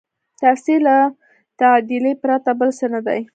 [0.41, 0.97] تفسیر له
[1.59, 3.21] تعدیله پرته بل څه نه دی.